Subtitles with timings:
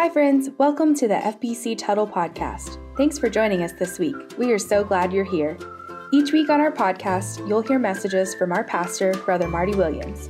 [0.00, 0.48] Hi, friends.
[0.58, 2.78] Welcome to the FBC Tuttle podcast.
[2.96, 4.14] Thanks for joining us this week.
[4.38, 5.58] We are so glad you're here.
[6.12, 10.28] Each week on our podcast, you'll hear messages from our pastor, Brother Marty Williams.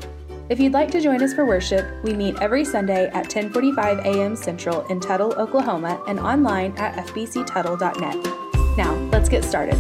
[0.49, 4.37] If you'd like to join us for worship, we meet every Sunday at 10:45 a.m.
[4.37, 8.79] Central in Tuttle, Oklahoma, and online at fbctuttle.net.
[8.79, 9.77] Now, let's get started.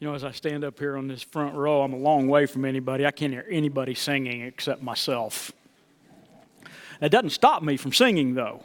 [0.00, 2.46] You know, as I stand up here on this front row, I'm a long way
[2.46, 3.04] from anybody.
[3.04, 5.52] I can't hear anybody singing except myself.
[7.00, 8.64] That doesn't stop me from singing, though.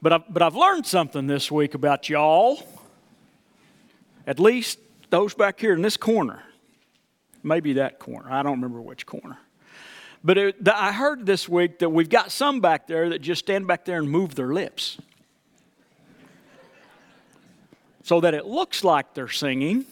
[0.00, 2.62] But I've, but I've learned something this week about y'all,
[4.26, 4.78] at least
[5.10, 6.42] those back here in this corner.
[7.42, 8.30] Maybe that corner.
[8.30, 9.38] I don't remember which corner.
[10.24, 13.40] But it, the, I heard this week that we've got some back there that just
[13.40, 14.98] stand back there and move their lips.
[18.04, 19.84] So that it looks like they're singing,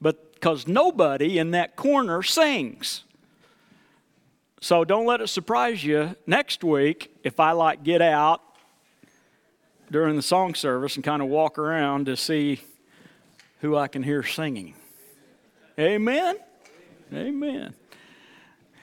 [0.00, 3.04] but because nobody in that corner sings.
[4.64, 8.40] So don't let it surprise you next week if I like get out
[9.90, 12.62] during the song service and kind of walk around to see
[13.60, 14.72] who I can hear singing.
[15.78, 16.38] Amen.
[17.12, 17.74] Amen.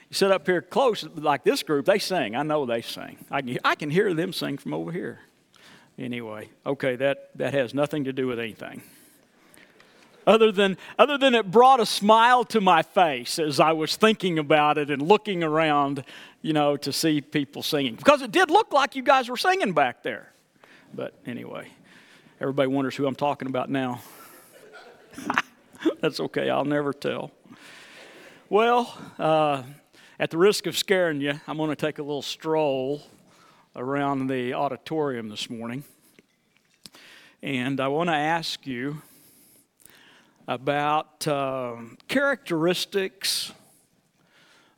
[0.08, 2.36] You sit up here close, like this group, they sing.
[2.36, 3.18] I know they sing.
[3.28, 5.18] I can, I can hear them sing from over here.
[5.98, 8.82] Anyway, okay, that, that has nothing to do with anything
[10.26, 14.38] other than, other than it brought a smile to my face as I was thinking
[14.38, 16.04] about it and looking around,
[16.40, 17.94] you know, to see people singing.
[17.94, 20.32] Because it did look like you guys were singing back there.
[20.94, 21.68] But anyway,
[22.40, 24.02] everybody wonders who I'm talking about now.
[26.00, 27.32] That's okay, I'll never tell.
[28.48, 29.62] Well, uh,
[30.20, 33.02] at the risk of scaring you, I'm going to take a little stroll
[33.74, 35.84] around the auditorium this morning.
[37.42, 39.02] And I want to ask you
[40.48, 41.76] about uh,
[42.08, 43.52] characteristics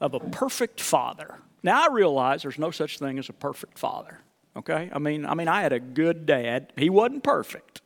[0.01, 1.39] of a perfect father.
[1.62, 4.19] Now I realize there's no such thing as a perfect father.
[4.57, 6.73] Okay, I mean, I mean, I had a good dad.
[6.77, 7.80] He wasn't perfect,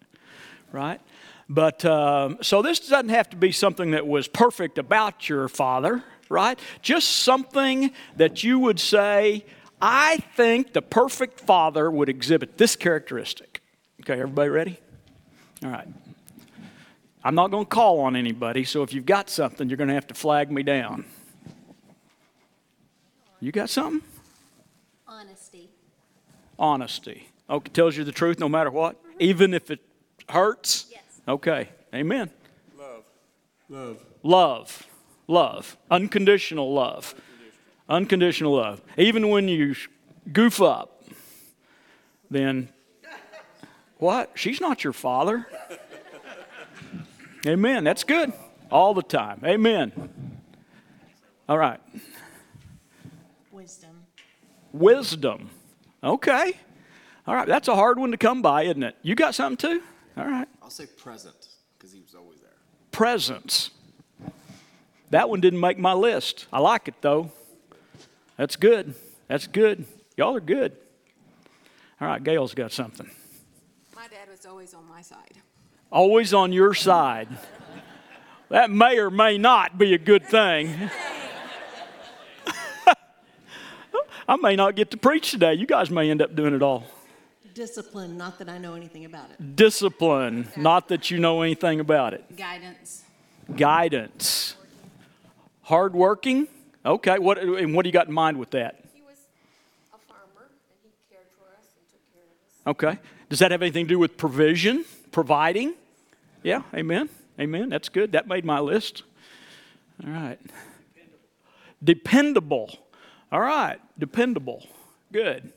[0.70, 1.00] right?
[1.48, 6.04] But um, so this doesn't have to be something that was perfect about your father,
[6.28, 6.58] right?
[6.82, 9.46] Just something that you would say,
[9.80, 13.62] I think the perfect father would exhibit this characteristic.
[14.02, 14.80] Okay, everybody ready?
[15.64, 15.88] All right.
[17.24, 19.94] I'm not going to call on anybody, so if you've got something, you're going to
[19.94, 21.04] have to flag me down.
[23.40, 24.02] You got something?
[25.06, 25.68] Honesty.
[26.58, 27.28] Honesty.
[27.50, 29.16] Okay, tells you the truth no matter what, mm-hmm.
[29.20, 29.80] even if it
[30.28, 30.86] hurts?
[30.90, 31.02] Yes.
[31.26, 32.30] Okay, amen.
[32.78, 33.04] Love.
[33.68, 34.04] Love.
[34.22, 34.86] Love.
[35.26, 35.76] Love.
[35.90, 37.14] Unconditional love.
[37.88, 38.82] Unconditional love.
[38.96, 39.74] Even when you
[40.32, 41.04] goof up,
[42.30, 42.68] then
[43.98, 44.32] what?
[44.34, 45.46] She's not your father.
[47.48, 47.82] Amen.
[47.82, 48.34] That's good.
[48.70, 49.40] All the time.
[49.42, 49.90] Amen.
[51.48, 51.80] All right.
[53.50, 54.04] Wisdom.
[54.70, 55.48] Wisdom.
[56.04, 56.52] Okay.
[57.26, 57.48] All right.
[57.48, 58.96] That's a hard one to come by, isn't it?
[59.00, 59.82] You got something too?
[60.18, 60.46] All right.
[60.62, 61.48] I'll say present
[61.78, 62.52] because he was always there.
[62.90, 63.70] Presence.
[65.08, 66.48] That one didn't make my list.
[66.52, 67.32] I like it though.
[68.36, 68.94] That's good.
[69.26, 69.86] That's good.
[70.18, 70.76] Y'all are good.
[71.98, 72.22] All right.
[72.22, 73.10] Gail's got something.
[73.96, 75.38] My dad was always on my side.
[75.90, 77.28] Always on your side.
[78.50, 80.74] That may or may not be a good thing.
[84.28, 85.54] I may not get to preach today.
[85.54, 86.84] You guys may end up doing it all.
[87.54, 89.56] Discipline, not that I know anything about it.
[89.56, 92.36] Discipline, not that you know anything about it.
[92.36, 93.02] Guidance.
[93.56, 94.54] Guidance.
[95.62, 96.48] Hardworking.
[96.84, 97.18] Okay.
[97.18, 98.84] What and what do you got in mind with that?
[98.94, 99.16] He was
[99.92, 102.94] a farmer and he cared for us and took care of us.
[102.94, 103.00] Okay.
[103.28, 105.74] Does that have anything to do with provision, providing?
[106.42, 106.62] Yeah.
[106.74, 107.08] Amen.
[107.40, 107.68] Amen.
[107.68, 108.12] That's good.
[108.12, 109.02] That made my list.
[110.04, 110.38] All right.
[111.82, 112.70] Dependable.
[113.30, 113.78] All right.
[113.98, 114.66] Dependable.
[115.12, 115.52] Good.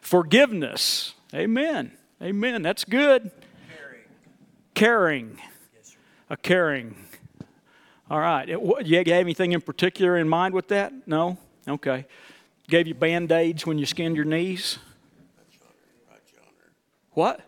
[0.00, 1.14] Forgiveness.
[1.34, 1.92] Amen.
[2.20, 2.62] Amen.
[2.62, 3.30] That's good.
[4.74, 5.38] Caring.
[5.76, 5.96] yes
[6.30, 6.96] A caring.
[8.10, 8.48] All right.
[8.48, 10.92] It- what- You have anything in particular in mind with that?
[11.06, 11.38] No?
[11.68, 12.06] Okay.
[12.68, 14.78] Gave you band aids when you skinned your knees?
[17.12, 17.40] What?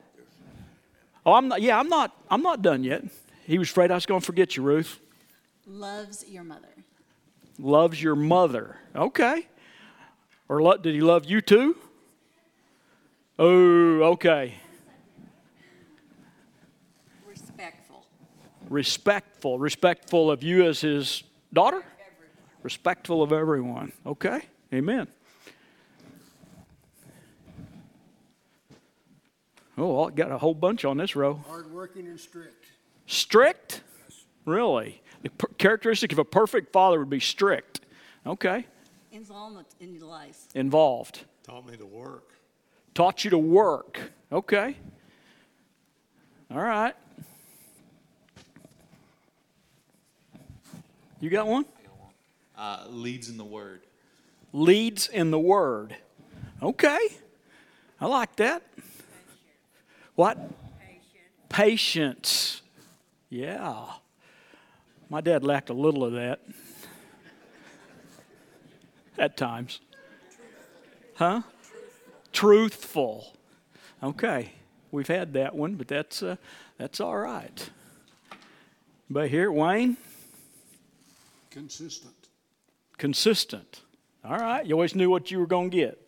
[1.26, 1.62] Oh, I'm not.
[1.62, 2.16] Yeah, I'm not.
[2.30, 3.04] I'm not done yet.
[3.46, 5.00] He was afraid I was going to forget you, Ruth.
[5.66, 6.68] Loves your mother.
[7.58, 8.76] Loves your mother.
[8.94, 9.46] Okay.
[10.48, 11.76] Or lo- did he love you too?
[13.38, 14.54] Oh, okay.
[17.26, 18.06] Respectful.
[18.68, 19.58] Respectful.
[19.58, 21.22] Respectful of you as his
[21.52, 21.82] daughter?
[22.62, 23.92] Respectful of everyone.
[24.06, 24.42] Okay.
[24.72, 25.08] Amen.
[29.76, 31.40] Oh, I got a whole bunch on this row.
[31.48, 32.66] Hardworking and strict.
[33.06, 33.82] Strict?
[34.04, 34.24] Yes.
[34.44, 35.02] Really?
[35.22, 37.80] The per- characteristic of a perfect father would be strict.
[38.26, 38.66] Okay.
[39.12, 40.46] Involvement in your life.
[40.54, 41.24] Involved.
[41.44, 42.30] Taught me to work.
[42.94, 44.00] Taught you to work.
[44.30, 44.76] Okay.
[46.50, 46.94] All right.
[51.20, 51.64] You got one?
[52.56, 53.80] Uh, leads in the word.
[54.52, 55.96] Leads in the Word.
[56.62, 57.08] Okay.
[58.00, 58.62] I like that.
[60.14, 60.38] What?
[61.48, 62.62] Patience.
[63.30, 63.86] Yeah.
[65.08, 66.40] My dad lacked a little of that.
[69.18, 69.80] At times.
[71.14, 71.42] Huh?
[72.32, 73.36] Truthful.
[74.02, 74.52] Okay.
[74.90, 76.36] We've had that one, but that's uh,
[76.78, 77.70] that's all right.
[79.10, 79.96] But here, Wayne,
[81.50, 82.14] Consistent.
[82.96, 83.82] consistent.
[84.24, 84.64] All right.
[84.64, 86.00] You always knew what you were going to get.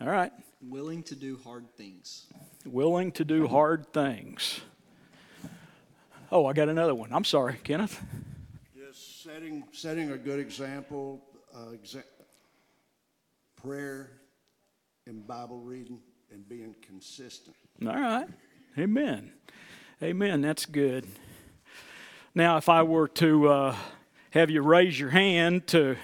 [0.00, 0.32] All right.
[0.62, 2.26] Willing to do hard things.
[2.64, 4.60] Willing to do hard things.
[6.32, 7.12] Oh, I got another one.
[7.12, 8.02] I'm sorry, Kenneth.
[8.76, 11.22] Just setting, setting a good example,
[11.54, 12.02] uh, exa-
[13.62, 14.10] prayer
[15.06, 16.00] and Bible reading
[16.32, 17.56] and being consistent.
[17.86, 18.26] All right.
[18.78, 19.32] Amen.
[20.02, 20.40] Amen.
[20.40, 21.06] That's good.
[22.34, 23.76] Now, if I were to uh,
[24.30, 25.96] have you raise your hand to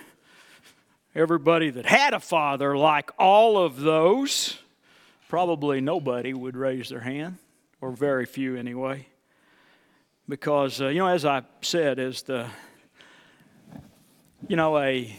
[1.15, 4.59] everybody that had a father like all of those,
[5.31, 7.39] probably nobody would raise their hand,
[7.81, 9.07] or very few anyway.
[10.29, 12.49] Because, uh, you know, as I said, as the,
[14.49, 15.17] you know, a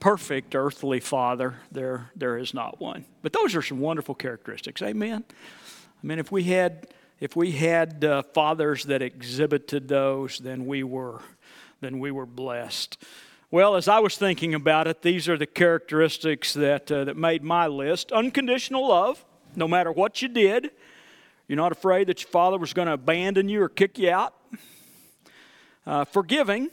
[0.00, 3.04] perfect earthly father, there, there is not one.
[3.20, 4.80] But those are some wonderful characteristics.
[4.80, 5.22] Amen.
[6.02, 6.88] I mean, if we had
[7.20, 11.20] if we had uh, fathers that exhibited those, then we were
[11.82, 12.96] then we were blessed.
[13.52, 17.42] Well, as I was thinking about it, these are the characteristics that uh, that made
[17.42, 19.24] my list: unconditional love,
[19.56, 20.70] no matter what you did.
[21.48, 24.34] You're not afraid that your father was going to abandon you or kick you out.
[25.84, 26.70] Uh, forgiving,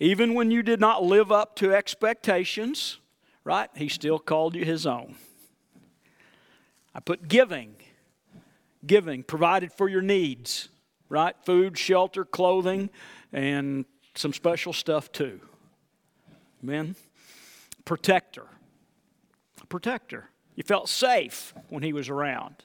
[0.00, 2.98] even when you did not live up to expectations,
[3.44, 3.70] right?
[3.76, 5.14] He still called you his own.
[6.92, 7.76] I put giving
[8.84, 10.68] giving, provided for your needs,
[11.08, 11.36] right?
[11.44, 12.90] Food, shelter, clothing,
[13.32, 13.84] and
[14.16, 15.40] some special stuff too.
[16.62, 16.94] Amen.
[17.84, 18.46] Protector.
[19.68, 20.28] Protector.
[20.54, 22.56] You felt safe when he was around,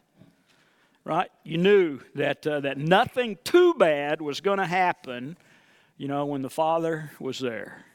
[1.03, 1.29] right?
[1.43, 5.37] You knew that, uh, that nothing too bad was going to happen,
[5.97, 7.85] you know, when the Father was there.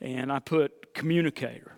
[0.00, 1.72] And I put communicator.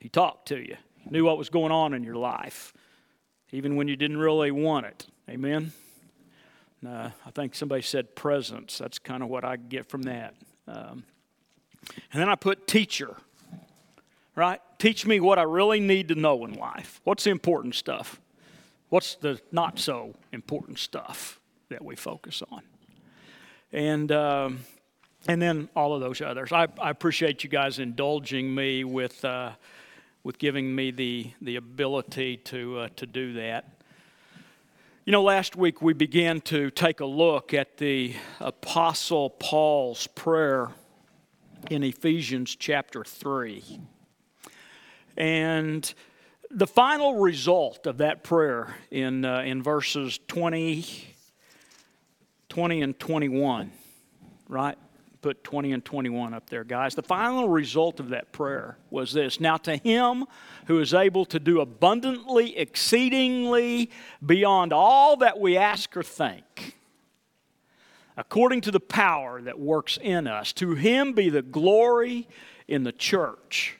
[0.00, 2.74] He talked to you, he knew what was going on in your life
[3.54, 5.06] even when you didn't really want it.
[5.30, 5.72] Amen?
[6.84, 8.78] Uh, I think somebody said presence.
[8.78, 10.34] That's kind of what I get from that.
[10.66, 11.04] Um,
[12.12, 13.16] and then I put teacher,
[14.34, 14.60] right?
[14.78, 17.00] Teach me what I really need to know in life.
[17.04, 18.20] What's the important stuff?
[18.88, 22.62] What's the not so important stuff that we focus on?
[23.72, 24.60] And, um,
[25.26, 26.52] and then all of those others.
[26.52, 29.24] I, I appreciate you guys indulging me with.
[29.24, 29.52] Uh,
[30.24, 33.68] with giving me the, the ability to, uh, to do that.
[35.04, 40.70] You know, last week we began to take a look at the Apostle Paul's prayer
[41.70, 43.80] in Ephesians chapter 3.
[45.16, 45.94] And
[46.50, 50.84] the final result of that prayer in, uh, in verses 20,
[52.48, 53.72] 20 and 21,
[54.48, 54.78] right?
[55.24, 56.94] put 20 and 21 up there, guys.
[56.94, 60.26] The final result of that prayer was this Now, to him
[60.66, 63.90] who is able to do abundantly, exceedingly,
[64.24, 66.76] beyond all that we ask or think,
[68.16, 72.28] according to the power that works in us, to him be the glory
[72.68, 73.78] in the church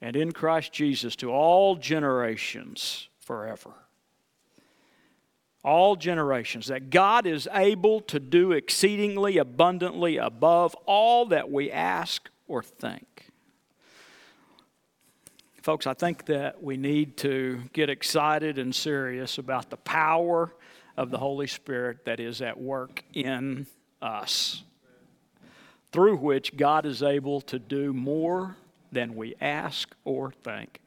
[0.00, 3.72] and in Christ Jesus to all generations forever.
[5.62, 12.30] All generations, that God is able to do exceedingly abundantly above all that we ask
[12.48, 13.26] or think.
[15.62, 20.54] Folks, I think that we need to get excited and serious about the power
[21.00, 23.66] of the Holy Spirit that is at work in
[24.02, 24.62] us,
[25.92, 28.58] through which God is able to do more
[28.92, 30.78] than we ask or think.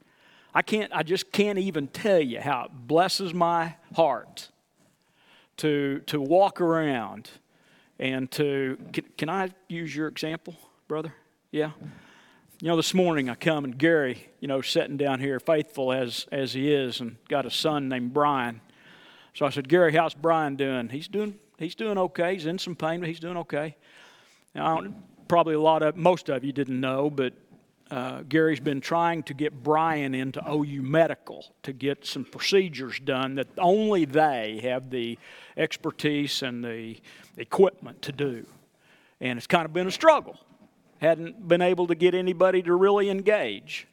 [0.54, 4.50] I can't I just can't even tell you how it blesses my heart
[5.56, 7.28] to, to walk around
[7.98, 10.54] and to, can, can I use your example,
[10.86, 11.12] brother?
[11.50, 11.72] Yeah?
[12.60, 16.28] You know, this morning I come and Gary, you know, sitting down here, faithful as,
[16.30, 18.60] as he is, and got a son named Brian.
[19.34, 20.88] So I said, Gary, how's Brian doing?
[20.88, 22.34] He's doing, he's doing okay.
[22.34, 23.76] He's in some pain, but he's doing okay.
[24.54, 24.84] Now,
[25.26, 27.32] probably a lot of, most of you didn't know, but
[27.90, 33.34] uh, Gary's been trying to get Brian into OU Medical to get some procedures done
[33.34, 35.18] that only they have the
[35.56, 36.96] expertise and the
[37.36, 38.46] equipment to do.
[39.20, 40.38] And it's kind of been a struggle.
[40.98, 43.88] hadn't been able to get anybody to really engage.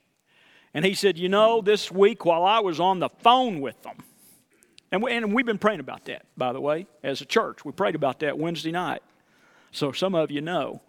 [0.74, 3.98] And he said, You know, this week while I was on the phone with them,
[4.92, 7.64] and, we, and we've been praying about that, by the way, as a church.
[7.64, 9.02] We prayed about that Wednesday night.
[9.72, 10.82] So some of you know.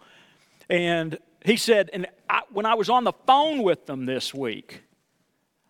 [0.68, 4.82] And he said, and I, when I was on the phone with them this week,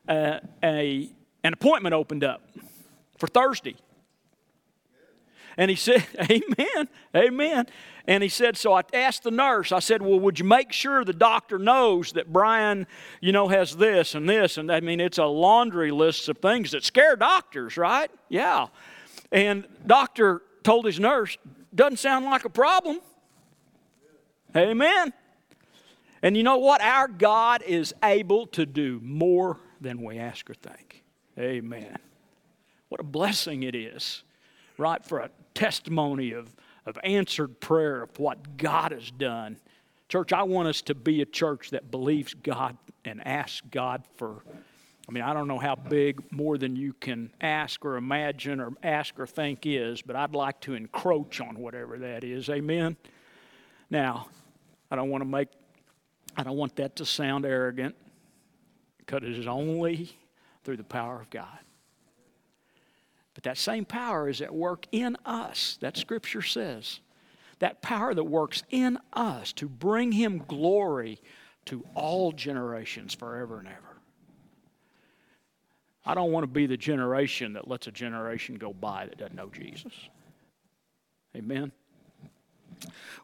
[0.08, 1.10] uh, a,
[1.44, 2.42] an appointment opened up
[3.18, 3.76] for Thursday.
[5.56, 7.66] And he said, Amen, amen.
[8.06, 11.04] And he said, So I asked the nurse, I said, Well, would you make sure
[11.04, 12.86] the doctor knows that Brian,
[13.20, 14.58] you know, has this and this?
[14.58, 18.10] And I mean, it's a laundry list of things that scare doctors, right?
[18.28, 18.68] Yeah.
[19.30, 21.36] And doctor told his nurse,
[21.74, 23.00] Doesn't sound like a problem.
[24.56, 25.12] Amen.
[26.22, 26.80] And you know what?
[26.80, 31.02] Our God is able to do more than we ask or think.
[31.38, 31.96] Amen.
[32.88, 34.22] What a blessing it is,
[34.76, 36.54] right, for a testimony of,
[36.86, 39.58] of answered prayer of what God has done.
[40.08, 44.42] Church, I want us to be a church that believes God and asks God for.
[45.08, 48.72] I mean, I don't know how big more than you can ask or imagine or
[48.82, 52.48] ask or think is, but I'd like to encroach on whatever that is.
[52.48, 52.96] Amen.
[53.90, 54.28] Now,
[54.90, 55.48] I don't want to make,
[56.36, 57.94] I don't want that to sound arrogant
[58.98, 60.16] because it is only
[60.64, 61.58] through the power of God.
[63.42, 65.76] But that same power is at work in us.
[65.80, 67.00] That scripture says.
[67.58, 71.18] That power that works in us to bring him glory
[71.66, 73.78] to all generations forever and ever.
[76.04, 79.36] I don't want to be the generation that lets a generation go by that doesn't
[79.36, 79.92] know Jesus.
[81.36, 81.72] Amen.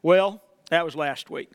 [0.01, 1.49] Well, that was last week.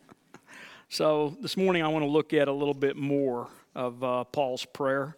[0.88, 4.64] so this morning I want to look at a little bit more of uh, Paul's
[4.64, 5.16] prayer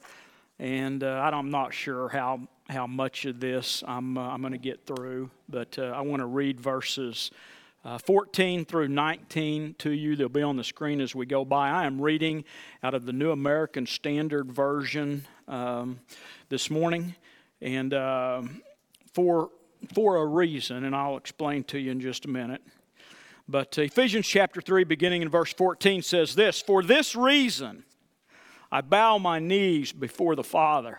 [0.61, 4.59] and uh, I'm not sure how how much of this I'm uh, I'm going to
[4.59, 7.31] get through, but uh, I want to read verses.
[7.83, 10.15] Uh, 14 through 19 to you.
[10.15, 11.71] They'll be on the screen as we go by.
[11.71, 12.45] I am reading
[12.83, 15.99] out of the New American Standard Version um,
[16.51, 17.15] this morning,
[17.63, 18.61] and um,
[19.15, 19.49] for
[19.95, 22.63] for a reason, and I'll explain to you in just a minute.
[23.49, 27.85] But Ephesians chapter 3, beginning in verse 14, says this For this reason,
[28.71, 30.99] I bow my knees before the Father,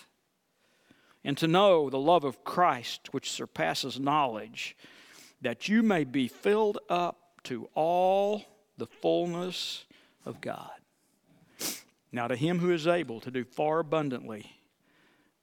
[1.23, 4.75] and to know the love of Christ which surpasses knowledge,
[5.41, 8.43] that you may be filled up to all
[8.77, 9.85] the fullness
[10.25, 10.71] of God.
[12.11, 14.57] Now, to him who is able to do far abundantly,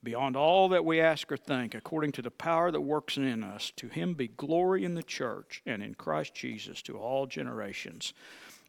[0.02, 3.72] beyond all that we ask or think, according to the power that works in us,
[3.76, 8.12] to him be glory in the church and in Christ Jesus to all generations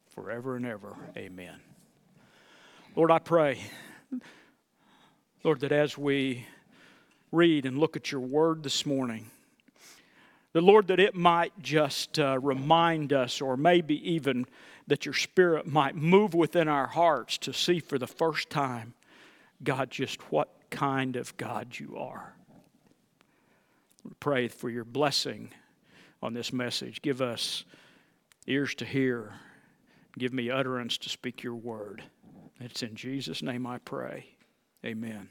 [0.07, 0.95] forever and ever.
[1.15, 1.59] Amen.
[2.95, 3.61] Lord, I pray,
[5.43, 6.45] Lord, that as we
[7.31, 9.29] read and look at your word this morning,
[10.53, 14.45] the Lord, that it might just uh, remind us, or maybe even
[14.87, 18.95] that your spirit might move within our hearts to see for the first time,
[19.63, 22.33] God, just what kind of God you are.
[24.03, 25.51] We pray for your blessing
[26.23, 27.01] on this message.
[27.01, 27.63] Give us
[28.47, 29.33] ears to hear
[30.19, 32.03] Give me utterance to speak your word.
[32.59, 34.25] It's in Jesus' name I pray.
[34.85, 35.29] Amen.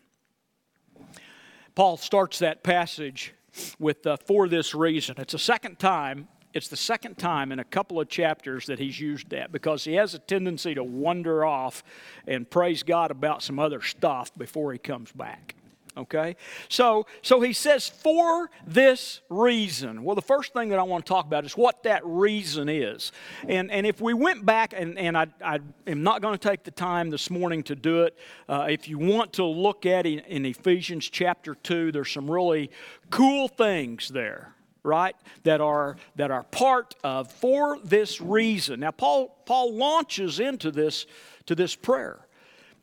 [1.78, 3.35] Paul starts that passage
[3.78, 5.14] with uh, for this reason.
[5.16, 6.26] It's the second time.
[6.52, 9.92] It's the second time in a couple of chapters that he's used that because he
[9.92, 11.85] has a tendency to wander off
[12.26, 15.54] and praise God about some other stuff before he comes back
[15.98, 16.36] okay?
[16.68, 20.02] So so he says for this reason.
[20.04, 23.12] Well the first thing that i want to talk about is what that reason is.
[23.46, 26.64] And and if we went back and and i, I am not going to take
[26.64, 28.16] the time this morning to do it.
[28.48, 32.70] Uh, if you want to look at it in ephesians chapter 2 there's some really
[33.10, 35.16] cool things there right?
[35.42, 38.80] That are that are part of for this reason.
[38.80, 41.06] Now paul paul launches into this
[41.46, 42.27] to this prayer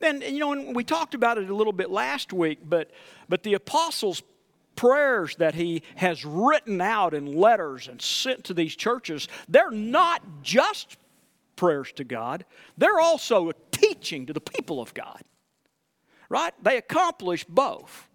[0.01, 2.91] and, you know, and we talked about it a little bit last week, but,
[3.29, 4.21] but the apostles'
[4.75, 10.21] prayers that he has written out in letters and sent to these churches, they're not
[10.41, 10.97] just
[11.55, 12.45] prayers to God,
[12.77, 15.21] they're also a teaching to the people of God.
[16.27, 16.53] Right?
[16.61, 18.09] They accomplish both.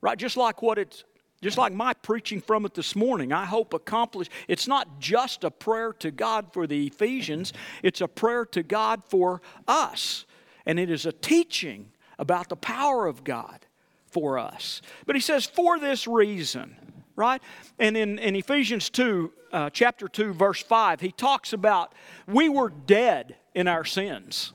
[0.00, 0.18] Right?
[0.18, 1.04] Just like what it's
[1.40, 4.32] just like my preaching from it this morning, I hope accomplished.
[4.48, 7.52] It's not just a prayer to God for the Ephesians,
[7.82, 10.26] it's a prayer to God for us.
[10.68, 13.66] And it is a teaching about the power of God
[14.06, 14.82] for us.
[15.06, 16.76] But he says, for this reason,
[17.16, 17.42] right?
[17.78, 21.94] And in, in Ephesians 2, uh, chapter 2, verse 5, he talks about
[22.26, 24.52] we were dead in our sins.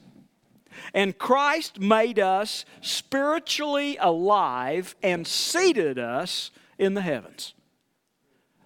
[0.94, 7.56] And Christ made us spiritually alive and seated us in the heavens.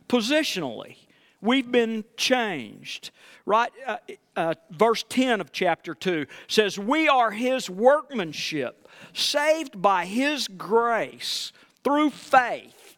[0.10, 0.96] Positionally,
[1.42, 3.12] we've been changed.
[3.46, 3.72] Right?
[3.86, 3.98] Uh,
[4.38, 11.52] uh, verse 10 of chapter 2 says, We are his workmanship, saved by his grace
[11.84, 12.98] through faith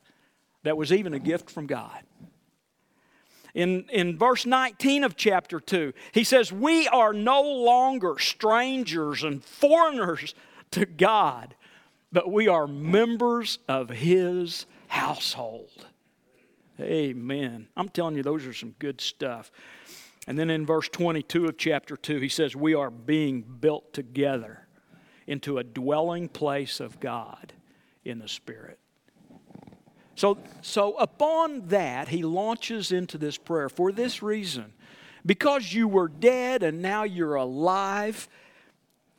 [0.63, 2.03] that was even a gift from God.
[3.55, 9.43] In, in verse 19 of chapter 2, he says, We are no longer strangers and
[9.43, 10.35] foreigners
[10.71, 11.55] to God,
[12.11, 15.87] but we are members of his household.
[16.79, 17.67] Amen.
[17.75, 19.51] I'm telling you, those are some good stuff.
[20.27, 24.67] And then in verse 22 of chapter 2, he says, We are being built together
[25.27, 27.53] into a dwelling place of God
[28.03, 28.79] in the Spirit.
[30.15, 34.73] So, so upon that, he launches into this prayer for this reason.
[35.25, 38.27] Because you were dead and now you're alive,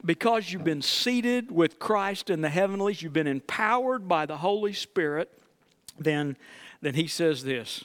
[0.04, 4.73] because you've been seated with Christ in the heavenlies, you've been empowered by the Holy
[4.73, 5.30] Spirit,
[5.99, 6.37] then,
[6.80, 7.85] then he says this,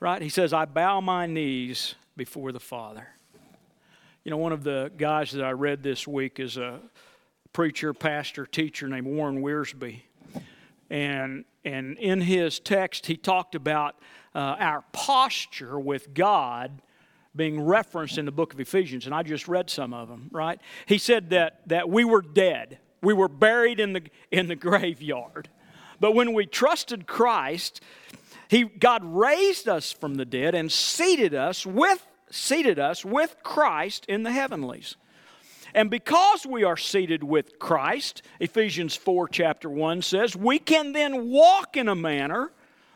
[0.00, 0.20] right?
[0.22, 3.08] He says, I bow my knees before the Father.
[4.24, 6.80] You know, one of the guys that I read this week is a
[7.52, 10.00] preacher, pastor, teacher named Warren Wiersbe.
[10.90, 13.96] And, and in his text, he talked about
[14.34, 16.82] uh, our posture with God
[17.36, 20.60] being referenced in the book of Ephesians, and I just read some of them, right?
[20.86, 25.48] He said that, that we were dead, we were buried in the, in the graveyard.
[26.00, 27.80] But when we trusted Christ,
[28.48, 34.06] he, God raised us from the dead and seated us with seated us with Christ
[34.08, 34.96] in the heavenlies.
[35.72, 41.28] And because we are seated with Christ, Ephesians 4 chapter 1 says, we can then
[41.28, 42.50] walk in a manner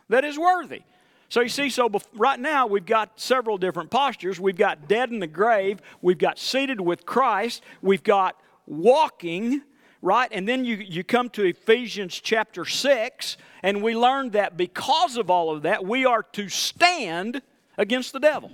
[0.08, 0.82] that is worthy.
[1.28, 4.40] So you see, so right now we've got several different postures.
[4.40, 9.62] We've got dead in the grave, we've got seated with Christ, we've got walking,
[10.02, 10.28] right?
[10.32, 15.30] And then you, you come to Ephesians chapter 6, and we learn that because of
[15.30, 17.42] all of that, we are to stand
[17.76, 18.52] against the devil.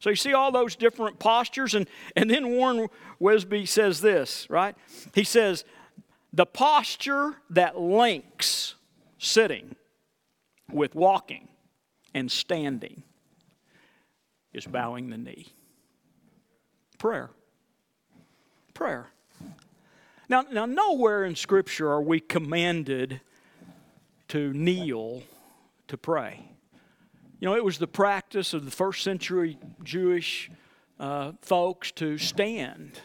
[0.00, 2.88] So you see all those different postures, and, and then Warren
[3.20, 4.76] Wiersbe says this, right?
[5.14, 5.64] He says,
[6.32, 8.74] the posture that links
[9.18, 9.74] sitting
[10.70, 11.48] with walking
[12.14, 13.02] and standing
[14.52, 15.48] is bowing the knee.
[16.98, 17.30] Prayer.
[18.74, 19.08] Prayer.
[20.30, 23.22] Now, now, nowhere in Scripture are we commanded
[24.28, 25.22] to kneel
[25.86, 26.44] to pray.
[27.40, 30.50] You know, it was the practice of the first century Jewish
[31.00, 33.00] uh, folks to stand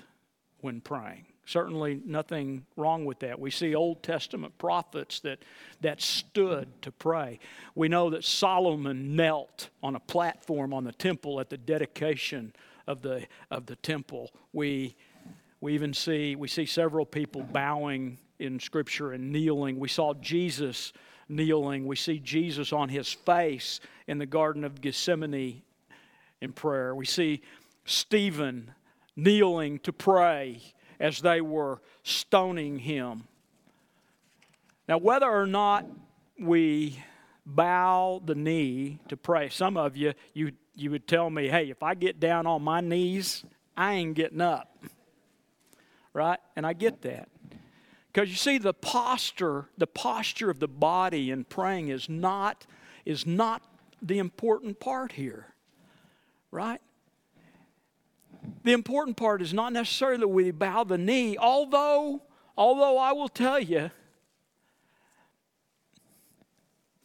[0.59, 1.27] when praying.
[1.45, 3.39] Certainly nothing wrong with that.
[3.39, 5.39] We see Old Testament prophets that,
[5.79, 7.39] that stood to pray.
[7.73, 12.53] We know that Solomon knelt on a platform on the temple at the dedication
[12.85, 14.31] of the, of the temple.
[14.51, 14.95] We,
[15.63, 19.79] we even see, we see several people bowing in Scripture and kneeling.
[19.79, 20.91] We saw Jesus
[21.29, 21.87] kneeling.
[21.87, 25.61] We see Jesus on his face in the Garden of Gethsemane
[26.41, 26.93] in prayer.
[26.93, 27.43] We see
[27.85, 28.71] Stephen
[29.15, 30.61] kneeling to pray
[30.99, 33.23] as they were stoning him.
[34.89, 35.85] Now, whether or not
[36.37, 37.01] we
[37.45, 41.81] bow the knee to pray, some of you, you, you would tell me, hey, if
[41.81, 43.45] I get down on my knees,
[43.77, 44.67] I ain't getting up.
[46.13, 46.39] Right?
[46.55, 47.29] And I get that.
[48.11, 52.67] Because you see, the posture, the posture of the body in praying is not,
[53.05, 53.63] is not
[54.01, 55.47] the important part here.
[56.51, 56.79] Right?
[58.63, 62.21] The important part is not necessarily that we bow the knee, although,
[62.55, 63.89] although I will tell you,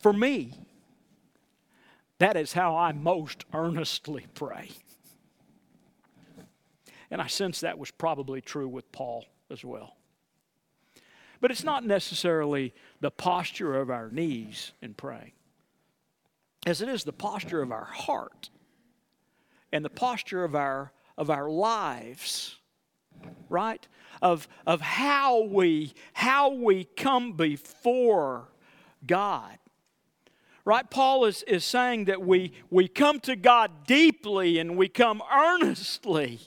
[0.00, 0.52] for me,
[2.18, 4.70] that is how I most earnestly pray.
[7.10, 9.96] And I sense that was probably true with Paul as well.
[11.40, 15.32] But it's not necessarily the posture of our knees in praying,
[16.66, 18.50] as it is the posture of our heart
[19.72, 22.56] and the posture of our, of our lives,
[23.48, 23.86] right?
[24.20, 28.48] Of, of how, we, how we come before
[29.06, 29.58] God.
[30.64, 30.90] Right?
[30.90, 36.40] Paul is, is saying that we, we come to God deeply and we come earnestly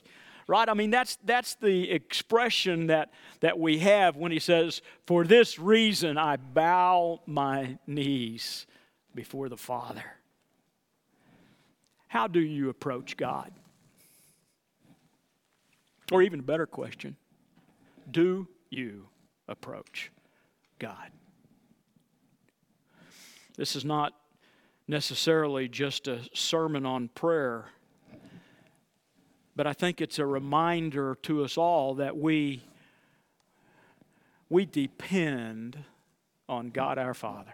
[0.47, 0.67] Right?
[0.67, 5.59] I mean, that's, that's the expression that, that we have when he says, For this
[5.59, 8.65] reason I bow my knees
[9.13, 10.03] before the Father.
[12.07, 13.51] How do you approach God?
[16.11, 17.15] Or even a better question
[18.09, 19.07] Do you
[19.47, 20.11] approach
[20.79, 21.11] God?
[23.57, 24.13] This is not
[24.87, 27.69] necessarily just a sermon on prayer,
[29.55, 32.63] but I think it's a reminder to us all that we,
[34.49, 35.77] we depend
[36.47, 37.53] on God our Father.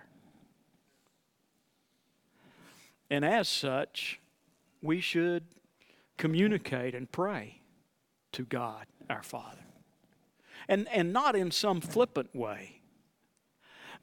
[3.10, 4.19] And as such,
[4.81, 5.43] we should
[6.17, 7.62] communicate and pray
[8.33, 9.65] to God our Father.
[10.67, 12.77] And, and not in some flippant way,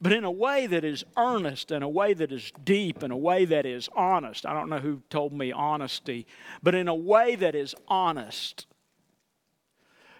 [0.05, 3.17] but in a way that is earnest, in a way that is deep, in a
[3.17, 4.45] way that is honest.
[4.45, 6.27] I don't know who told me honesty,
[6.61, 8.67] but in a way that is honest.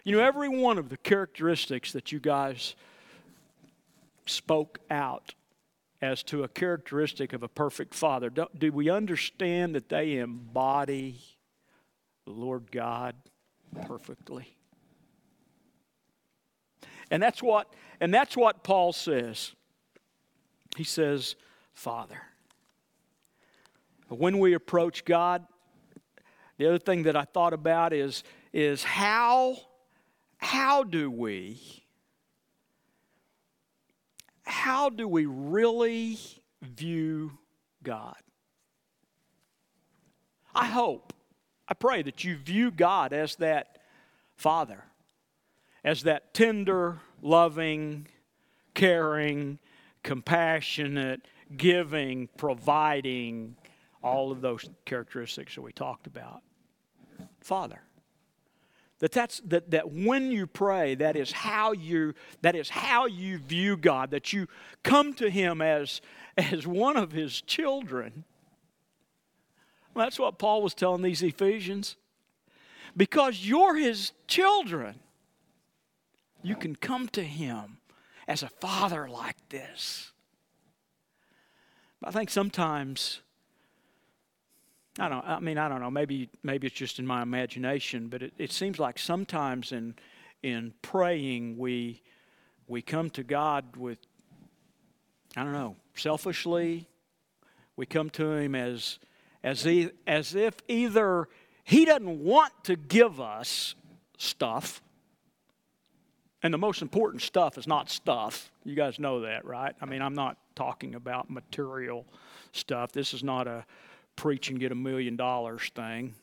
[0.02, 2.74] You know, every one of the characteristics that you guys
[4.26, 5.36] spoke out
[6.02, 11.20] as to a characteristic of a perfect father, do, do we understand that they embody
[12.24, 13.14] the Lord God
[13.86, 14.56] perfectly?
[17.08, 19.52] And that's what and that's what Paul says.
[20.76, 21.36] He says,
[21.72, 22.20] Father.
[24.08, 25.44] When we approach God,
[26.58, 29.56] the other thing that I thought about is, is how,
[30.38, 31.86] how do we
[34.46, 36.18] how do we really
[36.62, 37.32] view
[37.82, 38.16] God?
[40.54, 41.12] I hope,
[41.68, 43.78] I pray that you view God as that
[44.36, 44.84] Father,
[45.84, 48.06] as that tender, loving,
[48.74, 49.58] caring,
[50.06, 53.56] compassionate, giving, providing,
[54.04, 56.42] all of those characteristics that we talked about.
[57.40, 57.80] Father.
[59.00, 63.38] That that's that, that when you pray, that is how you that is how you
[63.38, 64.46] view God, that you
[64.84, 66.00] come to him as
[66.38, 68.24] as one of his children.
[69.92, 71.96] Well, that's what Paul was telling these Ephesians.
[72.96, 75.00] Because you're his children,
[76.42, 77.78] you can come to him
[78.28, 80.12] as a father like this.
[82.00, 83.20] But I think sometimes,
[84.98, 85.24] I don't.
[85.26, 85.90] I mean, I don't know.
[85.90, 89.94] Maybe maybe it's just in my imagination, but it, it seems like sometimes in
[90.42, 92.02] in praying we
[92.66, 93.98] we come to God with
[95.36, 96.88] I don't know selfishly.
[97.76, 98.98] We come to Him as
[99.42, 101.28] as he, as if either
[101.64, 103.74] He doesn't want to give us
[104.18, 104.82] stuff,
[106.46, 108.52] and the most important stuff is not stuff.
[108.64, 109.74] You guys know that, right?
[109.80, 112.06] I mean, I'm not talking about material
[112.52, 112.92] stuff.
[112.92, 113.66] This is not a
[114.14, 116.14] preach and get a million dollars thing,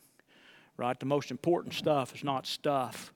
[0.78, 0.98] right?
[0.98, 3.12] The most important stuff is not stuff.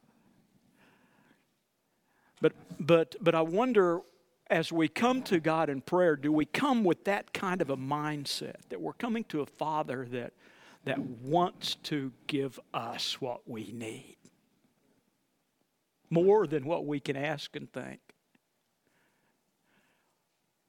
[2.43, 4.03] But, but, but I wonder
[4.51, 7.77] as we come to God in prayer, do we come with that kind of a
[7.79, 10.35] mindset that we're coming to a Father that,
[10.85, 14.18] that wants to give us what we need?
[16.11, 18.01] More than what we can ask and think.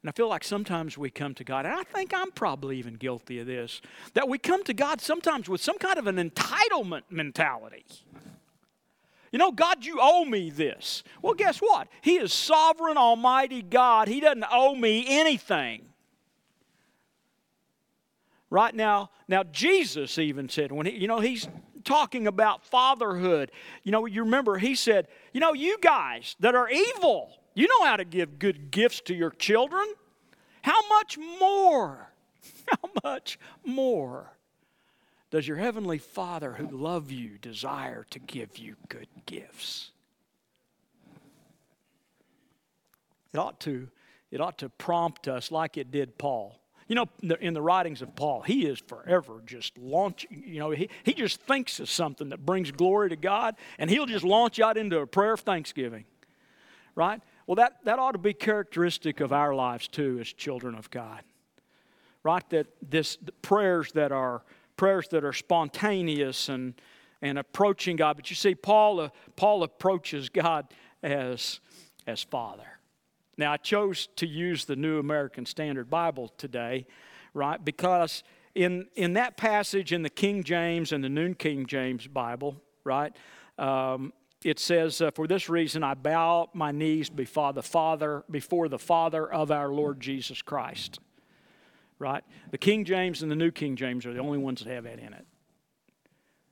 [0.01, 2.93] And I feel like sometimes we come to God, and I think I'm probably even
[2.93, 3.81] guilty of this,
[4.13, 7.85] that we come to God sometimes with some kind of an entitlement mentality.
[9.31, 11.03] You know, God, you owe me this.
[11.21, 11.87] Well, guess what?
[12.01, 14.07] He is sovereign, almighty God.
[14.07, 15.85] He doesn't owe me anything.
[18.49, 21.47] Right now, now Jesus even said when he, you know, he's
[21.83, 23.51] talking about fatherhood.
[23.83, 27.85] You know, you remember he said, You know, you guys that are evil, you know
[27.85, 29.85] how to give good gifts to your children.
[30.61, 32.11] How much more?
[32.67, 34.31] How much more
[35.31, 39.91] does your heavenly Father who love you desire to give you good gifts?
[43.33, 43.87] It ought to,
[44.31, 46.58] it ought to prompt us like it did Paul.
[46.89, 47.05] You know,
[47.39, 51.39] in the writings of Paul, he is forever just launching, you know, he, he just
[51.39, 55.07] thinks of something that brings glory to God, and he'll just launch out into a
[55.07, 56.05] prayer of thanksgiving,
[56.95, 57.21] right?
[57.45, 61.21] Well, that, that ought to be characteristic of our lives too as children of God,
[62.23, 62.47] right?
[62.49, 64.43] That this prayers that are
[64.75, 66.73] prayers that are spontaneous and
[67.21, 68.15] and approaching God.
[68.15, 70.67] But you see, Paul uh, Paul approaches God
[71.03, 71.59] as
[72.07, 72.79] as Father.
[73.39, 76.85] Now, I chose to use the New American Standard Bible today,
[77.33, 77.63] right?
[77.63, 78.21] Because
[78.53, 83.15] in, in that passage in the King James and the New King James Bible, right,
[83.57, 84.11] um,
[84.43, 88.77] it says, uh, "For this reason I bow my knees before the Father, before the
[88.77, 90.99] Father of our Lord Jesus Christ."
[91.97, 92.25] Right?
[92.51, 94.99] The King James and the New King James are the only ones that have that
[94.99, 95.25] in it.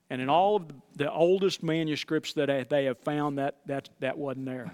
[0.10, 4.17] And in all of the, the oldest manuscripts that they have found, that, that, that
[4.17, 4.71] wasn't there.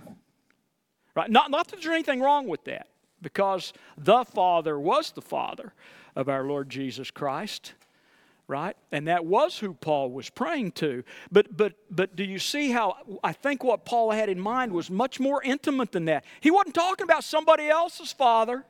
[1.15, 1.29] Right?
[1.29, 2.87] Not, not that there's anything wrong with that,
[3.21, 5.73] because the Father was the Father
[6.15, 7.73] of our Lord Jesus Christ
[8.47, 8.75] right?
[8.91, 11.03] And that was who Paul was praying to.
[11.31, 14.89] But but but do you see how I think what Paul had in mind was
[14.89, 16.25] much more intimate than that.
[16.41, 18.65] He wasn't talking about somebody else's father.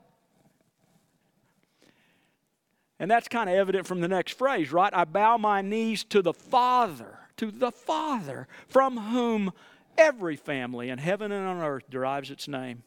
[3.00, 4.94] And that's kind of evident from the next phrase, right?
[4.94, 9.52] I bow my knees to the Father, to the Father, from whom
[9.98, 12.84] every family in heaven and on earth derives its name.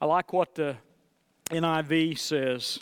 [0.00, 0.76] I like what the
[1.50, 2.78] NIV says.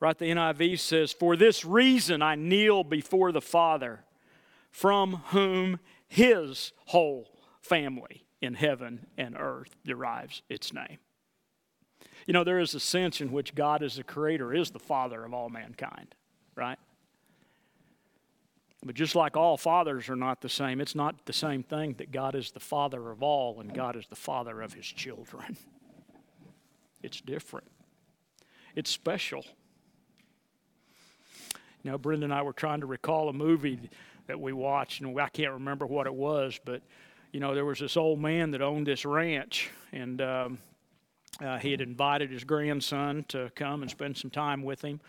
[0.00, 4.04] Right, the NIV says, For this reason I kneel before the Father,
[4.70, 7.28] from whom his whole
[7.60, 10.98] family in heaven and earth derives its name.
[12.26, 15.24] You know, there is a sense in which God, as the creator, is the father
[15.24, 16.14] of all mankind,
[16.54, 16.78] right?
[18.84, 22.12] But just like all fathers are not the same, it's not the same thing that
[22.12, 25.56] God is the father of all and God is the father of his children.
[27.02, 27.66] It's different,
[28.74, 29.44] it's special.
[31.82, 33.90] You know, Brenda and I were trying to recall a movie
[34.26, 36.82] that we watched, and I can't remember what it was, but,
[37.32, 40.58] you know, there was this old man that owned this ranch, and um,
[41.40, 45.00] uh, he had invited his grandson to come and spend some time with him.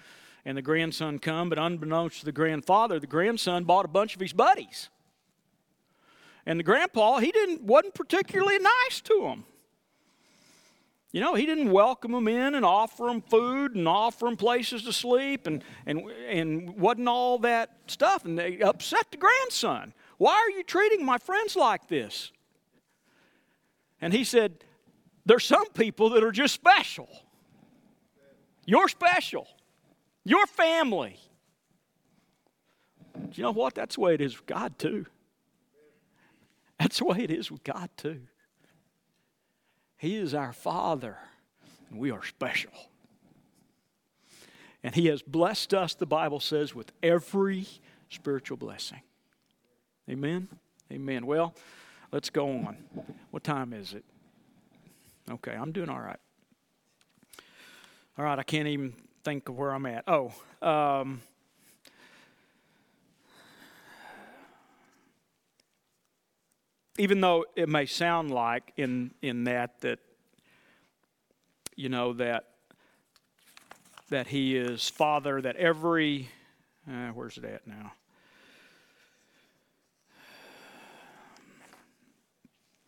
[0.45, 4.21] And the grandson come, but unbeknownst to the grandfather, the grandson bought a bunch of
[4.21, 4.89] his buddies.
[6.45, 9.43] And the grandpa, he didn't wasn't particularly nice to them.
[11.11, 14.83] You know, he didn't welcome them in and offer them food and offer them places
[14.83, 18.25] to sleep and, and, and wasn't all that stuff.
[18.25, 19.93] And they upset the grandson.
[20.17, 22.31] Why are you treating my friends like this?
[24.01, 24.63] And he said,
[25.25, 27.09] there's some people that are just special.
[28.65, 29.47] You're special.
[30.23, 31.19] Your family.
[33.13, 33.75] Do you know what?
[33.75, 35.05] That's the way it is with God, too.
[36.79, 38.21] That's the way it is with God, too.
[39.97, 41.17] He is our Father,
[41.89, 42.71] and we are special.
[44.81, 47.67] And He has blessed us, the Bible says, with every
[48.09, 49.01] spiritual blessing.
[50.09, 50.47] Amen?
[50.91, 51.25] Amen.
[51.25, 51.53] Well,
[52.11, 52.77] let's go on.
[53.31, 54.05] What time is it?
[55.29, 56.19] Okay, I'm doing all right.
[58.17, 60.03] All right, I can't even think of where I'm at.
[60.07, 61.21] Oh, um,
[66.97, 69.99] even though it may sound like in in that that
[71.75, 72.45] you know that
[74.09, 76.29] that he is father that every
[76.89, 77.93] uh, where's it at now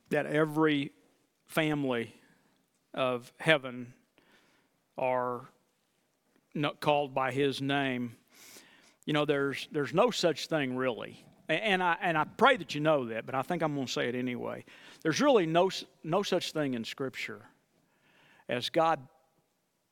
[0.09, 0.91] that every
[1.45, 2.13] family
[2.93, 3.93] of heaven
[4.97, 5.47] are
[6.53, 8.15] not called by his name,
[9.05, 11.23] you know, there's, there's no such thing really.
[11.49, 13.91] And I, and I pray that you know that, but I think I'm going to
[13.91, 14.63] say it anyway.
[15.01, 15.69] There's really no,
[16.03, 17.41] no such thing in Scripture
[18.47, 18.99] as God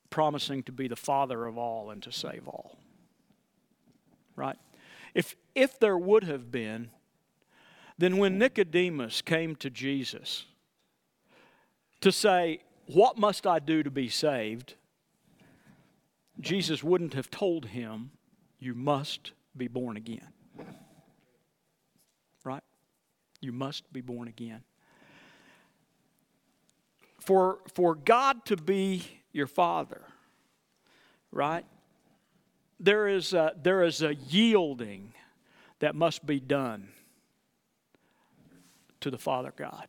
[0.09, 2.77] promising to be the Father of all and to save all.
[4.35, 4.57] Right?
[5.13, 6.91] If, if there would have been,
[7.97, 10.45] then when Nicodemus came to Jesus
[11.99, 14.75] to say, what must I do to be saved?
[16.39, 18.11] Jesus wouldn't have told him,
[18.59, 20.27] You must be born again.
[22.43, 22.63] Right?
[23.41, 24.63] You must be born again.
[27.19, 30.01] For, for God to be your father,
[31.31, 31.65] right?
[32.79, 35.13] There is, a, there is a yielding
[35.79, 36.89] that must be done
[39.01, 39.87] to the Father God.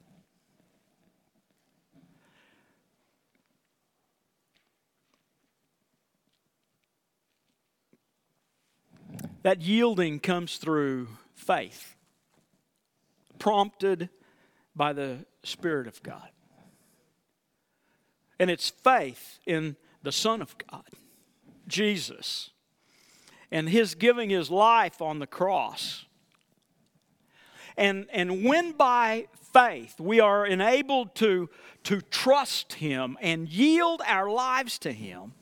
[9.43, 11.97] That yielding comes through faith,
[13.39, 14.11] prompted
[14.77, 16.29] by the Spirit of God.
[18.39, 20.85] And it's faith in the Son of God,
[21.67, 22.51] Jesus,
[23.51, 26.05] and His giving His life on the cross.
[27.77, 31.49] And, and when by faith we are enabled to,
[31.85, 35.33] to trust Him and yield our lives to Him,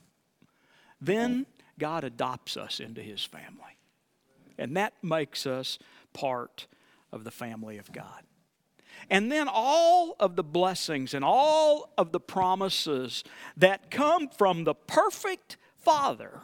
[1.00, 1.46] then
[1.78, 3.77] God adopts us into His family.
[4.58, 5.78] And that makes us
[6.12, 6.66] part
[7.12, 8.24] of the family of God.
[9.10, 13.22] And then all of the blessings and all of the promises
[13.56, 16.42] that come from the perfect Father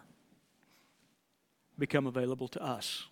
[1.78, 3.06] become available to us.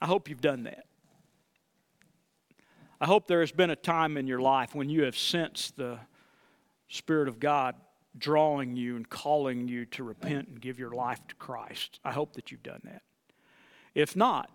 [0.00, 0.86] I hope you've done that.
[3.00, 5.98] I hope there has been a time in your life when you have sensed the
[6.88, 7.74] Spirit of God
[8.18, 12.00] drawing you and calling you to repent and give your life to Christ.
[12.04, 13.02] I hope that you've done that.
[13.94, 14.50] If not,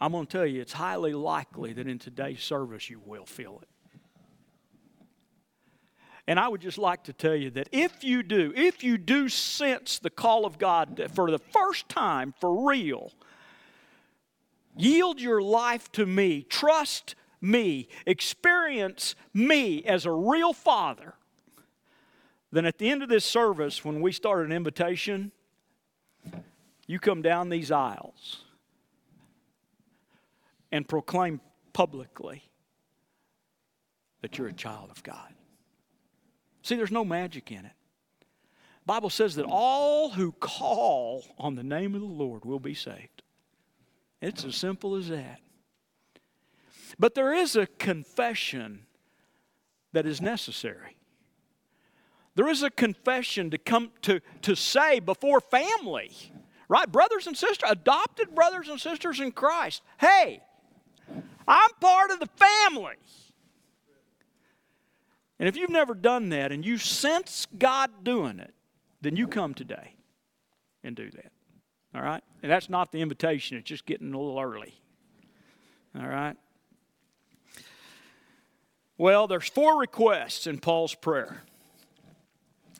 [0.00, 3.60] I'm going to tell you, it's highly likely that in today's service you will feel
[3.62, 3.68] it.
[6.28, 9.30] And I would just like to tell you that if you do, if you do
[9.30, 13.12] sense the call of God for the first time for real,
[14.76, 21.14] yield your life to me, trust me, experience me as a real father,
[22.50, 25.32] then at the end of this service, when we start an invitation,
[26.86, 28.44] you come down these aisles
[30.72, 31.40] and proclaim
[31.72, 32.42] publicly
[34.22, 35.34] that you're a child of God.
[36.62, 37.72] See, there's no magic in it.
[38.84, 43.22] Bible says that all who call on the name of the Lord will be saved.
[44.20, 45.40] It's as simple as that.
[46.98, 48.86] But there is a confession
[49.92, 50.97] that is necessary.
[52.38, 56.12] There is a confession to come to, to say before family,
[56.68, 56.86] right?
[56.86, 59.82] Brothers and sisters, adopted brothers and sisters in Christ.
[59.98, 60.40] Hey,
[61.48, 62.94] I'm part of the family.
[65.40, 68.54] And if you've never done that and you sense God doing it,
[69.00, 69.96] then you come today
[70.84, 71.32] and do that.
[71.92, 72.22] All right?
[72.44, 74.80] And that's not the invitation, it's just getting a little early.
[75.98, 76.36] All right?
[78.96, 81.42] Well, there's four requests in Paul's prayer.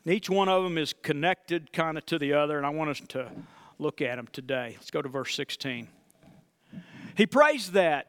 [0.09, 3.01] Each one of them is connected kind of to the other, and I want us
[3.09, 3.29] to
[3.77, 4.73] look at them today.
[4.75, 5.87] Let's go to verse 16.
[7.15, 8.07] He prays that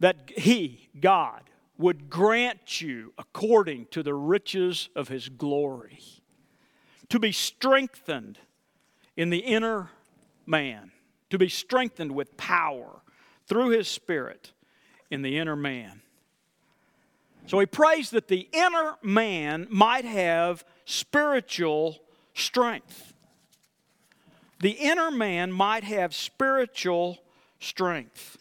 [0.00, 1.42] that he, God,
[1.76, 5.98] would grant you according to the riches of his glory
[7.08, 8.38] to be strengthened
[9.16, 9.90] in the inner
[10.46, 10.92] man,
[11.30, 13.00] to be strengthened with power
[13.48, 14.52] through his spirit
[15.10, 16.00] in the inner man
[17.48, 21.98] so he prays that the inner man might have spiritual
[22.32, 23.12] strength.
[24.60, 27.18] The inner man might have spiritual
[27.60, 28.38] strength.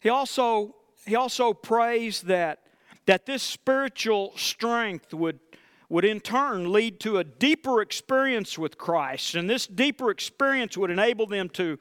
[0.00, 0.74] He also,
[1.06, 2.58] he also prays that,
[3.06, 5.40] that this spiritual strength would,
[5.88, 9.36] would in turn lead to a deeper experience with Christ.
[9.36, 11.78] And this deeper experience would enable them to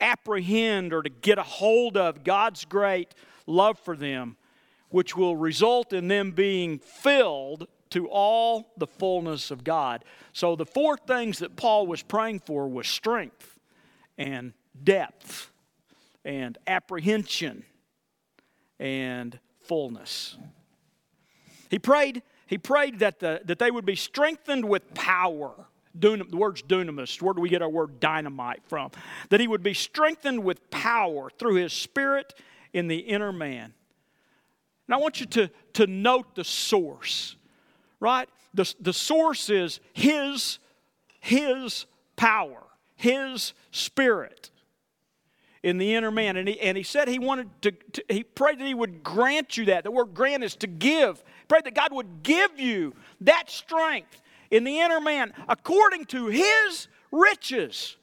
[0.00, 3.14] apprehend or to get a hold of God's great
[3.46, 4.36] love for them,
[4.90, 10.04] which will result in them being filled to all the fullness of God.
[10.32, 13.58] So the four things that Paul was praying for was strength
[14.16, 15.50] and depth
[16.24, 17.64] and apprehension
[18.78, 20.36] and fullness.
[21.68, 26.62] He prayed, he prayed that, the, that they would be strengthened with power the word's
[26.62, 27.20] dunamis.
[27.20, 28.90] Where do we get our word dynamite from?
[29.30, 32.34] That he would be strengthened with power through his spirit
[32.72, 33.74] in the inner man.
[34.90, 37.36] And I want you to, to note the source,
[38.00, 38.28] right?
[38.54, 40.58] The, the source is his,
[41.20, 42.64] his power,
[42.96, 44.50] his spirit
[45.62, 46.36] in the inner man.
[46.36, 49.56] And he, and he said he wanted to, to, he prayed that he would grant
[49.56, 49.84] you that.
[49.84, 51.22] The word grant is to give.
[51.46, 56.88] Pray that God would give you that strength in the inner man according to his
[57.12, 57.96] riches.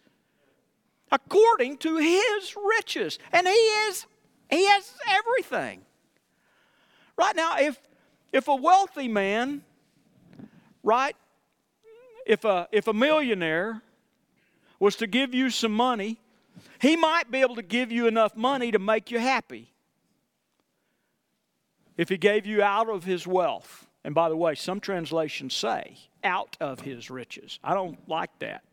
[1.12, 3.19] According to his riches.
[3.34, 4.06] And he is,
[4.50, 5.82] he has everything.
[7.18, 7.80] Right now, if
[8.32, 9.64] if a wealthy man,
[10.84, 11.16] right,
[12.26, 13.82] if a if a millionaire
[14.80, 16.18] was to give you some money,
[16.80, 19.74] he might be able to give you enough money to make you happy.
[21.98, 23.88] If he gave you out of his wealth.
[24.04, 27.60] And by the way, some translations say, out of his riches.
[27.64, 28.64] I don't like that.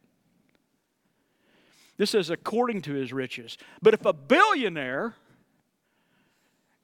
[1.97, 3.57] This is according to his riches.
[3.83, 5.15] But if a billionaire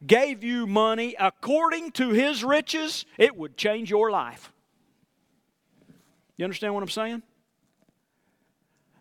[0.06, 4.52] gave you money according to his riches, it would change your life.
[6.36, 7.22] You understand what I'm saying?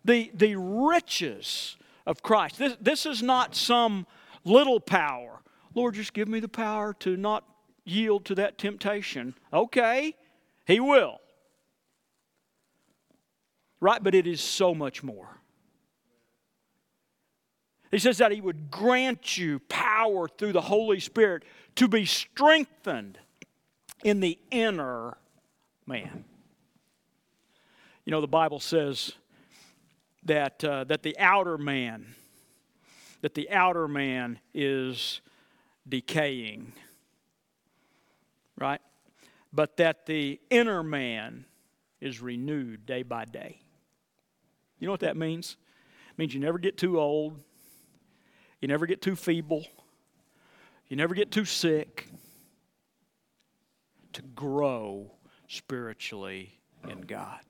[0.04, 2.58] The, the riches of Christ.
[2.58, 4.06] This, this is not some
[4.44, 5.40] little power.
[5.74, 7.44] Lord, just give me the power to not
[7.84, 10.14] yield to that temptation, okay,
[10.66, 11.18] He will.
[13.80, 14.02] Right?
[14.02, 15.39] But it is so much more.
[17.90, 21.44] He says that He would grant you power through the Holy Spirit
[21.76, 23.18] to be strengthened
[24.04, 25.16] in the inner
[25.86, 26.24] man.
[28.04, 29.12] You know, the Bible says
[30.24, 32.14] that, uh, that the outer man,
[33.22, 35.20] that the outer man is
[35.88, 36.72] decaying
[38.60, 38.80] right?
[39.52, 41.46] But that the inner man
[42.00, 43.60] is renewed day by day.
[44.78, 45.56] You know what that means?
[46.10, 47.40] It means you never get too old,
[48.60, 49.66] you never get too feeble,
[50.88, 52.08] you never get too sick
[54.12, 55.10] to grow
[55.48, 56.58] spiritually
[56.88, 57.40] in God.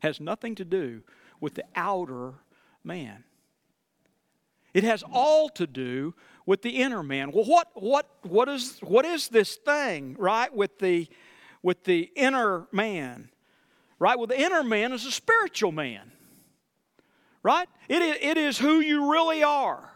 [0.00, 1.02] has nothing to do
[1.40, 2.34] with the outer
[2.82, 3.24] man.
[4.72, 6.14] It has all to do
[6.46, 7.32] with the inner man.
[7.32, 11.08] Well, what, what, what, is, what is this thing, right, with the,
[11.62, 13.30] with the inner man?
[13.98, 14.16] Right?
[14.16, 16.12] Well, the inner man is a spiritual man.
[17.42, 17.68] Right?
[17.88, 19.92] It is, it is who you really are.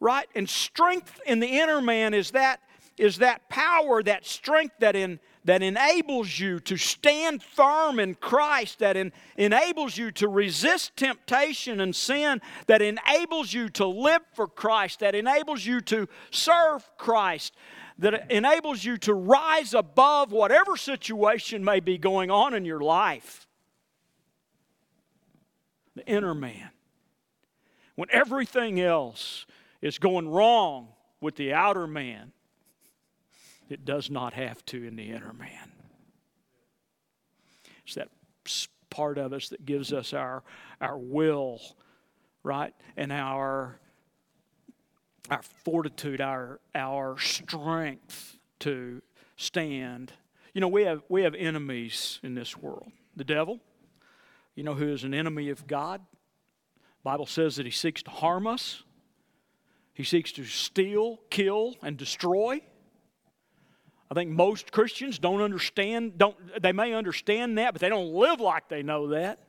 [0.00, 0.28] Right?
[0.34, 2.60] And strength in the inner man is that,
[2.98, 8.80] is that power, that strength that in that enables you to stand firm in Christ,
[8.80, 14.48] that in, enables you to resist temptation and sin, that enables you to live for
[14.48, 17.54] Christ, that enables you to serve Christ,
[17.98, 23.46] that enables you to rise above whatever situation may be going on in your life.
[25.96, 26.70] The inner man.
[27.96, 29.46] When everything else
[29.80, 30.88] is going wrong
[31.20, 32.32] with the outer man,
[33.68, 35.72] it does not have to in the inner man.
[37.84, 38.10] It's that
[38.90, 40.42] part of us that gives us our,
[40.80, 41.60] our will,
[42.42, 42.74] right?
[42.96, 43.78] And our,
[45.30, 49.02] our fortitude, our, our strength to
[49.36, 50.12] stand.
[50.52, 52.90] You know, we have, we have enemies in this world.
[53.16, 53.60] The devil,
[54.56, 56.00] you know, who is an enemy of God.
[57.04, 58.82] Bible says that he seeks to harm us.
[59.94, 62.60] He seeks to steal, kill, and destroy.
[64.10, 68.40] I think most Christians don't understand, don't, they may understand that, but they don't live
[68.40, 69.40] like they know that.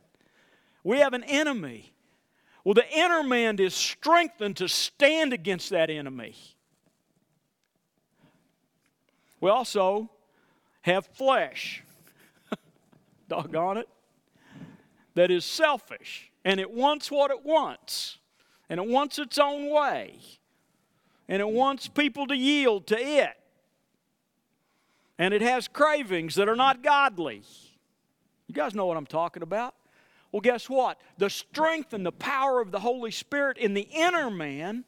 [0.84, 1.92] We have an enemy.
[2.64, 6.34] Well, the inner man is strengthened to stand against that enemy.
[9.40, 10.10] We also
[10.82, 11.82] have flesh,
[13.28, 13.88] doggone it,
[15.18, 18.18] that is selfish and it wants what it wants
[18.70, 20.14] and it wants its own way
[21.28, 23.36] and it wants people to yield to it
[25.18, 27.42] and it has cravings that are not godly.
[28.46, 29.74] You guys know what I'm talking about.
[30.30, 31.00] Well, guess what?
[31.16, 34.84] The strength and the power of the Holy Spirit in the inner man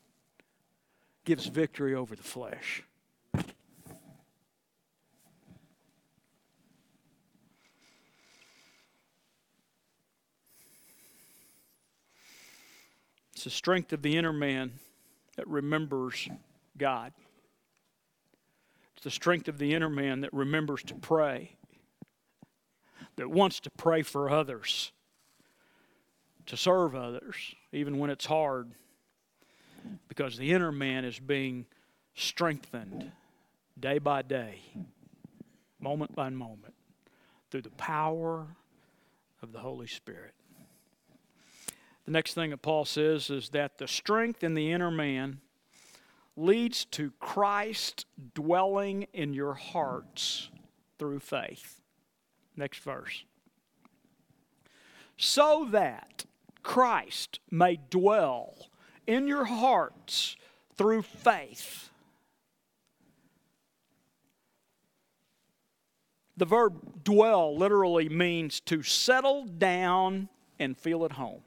[1.25, 2.85] gives victory over the flesh.
[13.41, 14.73] It's the strength of the inner man
[15.37, 16.29] that remembers
[16.77, 17.15] God.
[18.95, 21.57] It's the strength of the inner man that remembers to pray,
[23.17, 24.93] that wants to pray for others,
[26.45, 28.73] to serve others, even when it's hard,
[30.07, 31.65] because the inner man is being
[32.15, 33.11] strengthened
[33.79, 34.61] day by day,
[35.81, 36.75] moment by moment,
[37.51, 38.49] through the power
[39.41, 40.35] of the Holy Spirit.
[42.11, 45.39] The next thing that Paul says is that the strength in the inner man
[46.37, 48.05] leads to Christ
[48.35, 50.51] dwelling in your hearts
[50.99, 51.81] through faith.
[52.57, 53.23] Next verse.
[55.17, 56.25] So that
[56.65, 58.57] Christ may dwell
[59.07, 60.35] in your hearts
[60.77, 61.91] through faith.
[66.37, 71.43] The verb dwell literally means to settle down and feel at home.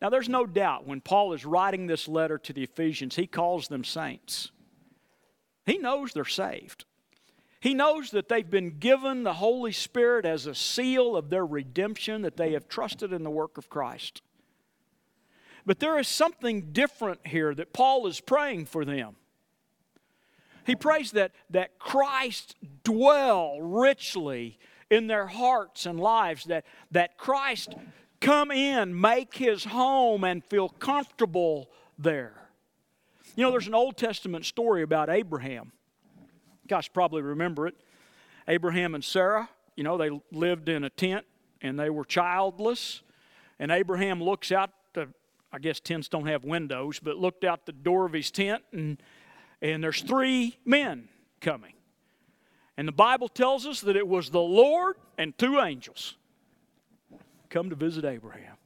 [0.00, 3.68] Now, there's no doubt when Paul is writing this letter to the Ephesians, he calls
[3.68, 4.50] them saints.
[5.66, 6.86] He knows they're saved.
[7.60, 12.22] He knows that they've been given the Holy Spirit as a seal of their redemption,
[12.22, 14.22] that they have trusted in the work of Christ.
[15.66, 19.16] But there is something different here that Paul is praying for them.
[20.64, 27.74] He prays that, that Christ dwell richly in their hearts and lives, that, that Christ
[28.20, 32.34] come in, make his home, and feel comfortable there.
[33.36, 35.72] You know, there's an Old Testament story about Abraham.
[36.66, 37.74] Guys probably remember it.
[38.48, 41.24] Abraham and Sarah, you know, they lived in a tent
[41.62, 43.02] and they were childless.
[43.58, 45.08] And Abraham looks out the,
[45.52, 49.00] I guess tents don't have windows, but looked out the door of his tent and,
[49.62, 51.08] and there's three men
[51.40, 51.74] coming.
[52.76, 56.16] And the Bible tells us that it was the Lord and two angels
[57.50, 58.56] come to visit Abraham.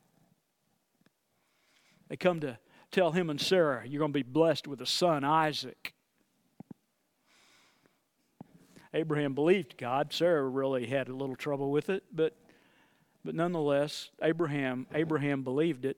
[2.09, 2.59] They come to
[2.93, 5.95] tell him and Sarah, You're going to be blessed with a son, Isaac.
[8.93, 10.13] Abraham believed God.
[10.13, 12.37] Sarah really had a little trouble with it, but,
[13.25, 15.97] but nonetheless, Abraham, Abraham believed it.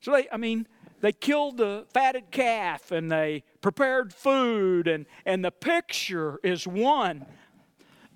[0.00, 0.68] So they, I mean,
[1.00, 7.26] they killed the fatted calf and they prepared food, and, and the picture is one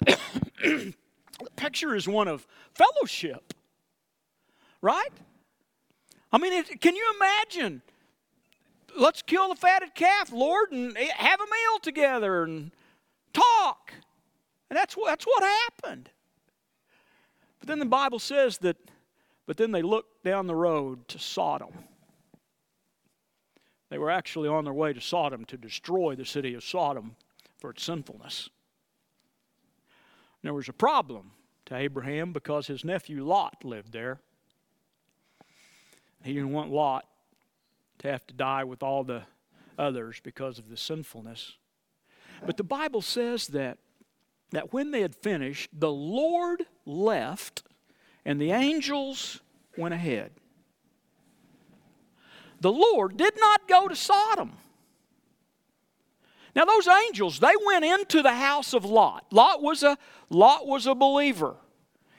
[1.43, 3.55] the picture is one of fellowship,
[4.81, 5.11] right?
[6.33, 7.83] I mean, it, can you imagine?
[8.97, 12.71] Let's kill the fatted calf, Lord, and eh, have a meal together and
[13.33, 13.93] talk.
[14.71, 16.11] And that's, what, that's what happened.
[17.61, 18.77] But then the Bible says that,
[19.47, 21.73] but then they looked down the road to Sodom.
[23.91, 27.17] They were actually on their way to Sodom to destroy the city of Sodom
[27.59, 28.51] for its sinfulness.
[30.47, 31.33] There was a problem
[31.65, 34.21] to Abraham because his nephew Lot lived there.
[36.23, 37.05] He didn't want Lot
[37.99, 39.25] to have to die with all the
[39.77, 41.55] others because of the sinfulness.
[42.47, 43.79] But the Bible says that,
[44.53, 47.65] that when they had finished, the Lord left
[48.25, 49.41] and the angels
[49.77, 50.31] went ahead.
[52.61, 54.53] The Lord did not go to Sodom.
[56.57, 59.27] Now those angels, they went into the house of Lot.
[59.31, 59.99] Lot was a
[60.31, 61.57] Lot was a believer.